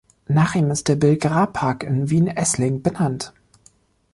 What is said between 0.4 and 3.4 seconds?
ihm ist der "Bill-Grah-Park" in Wien-Essling benannt.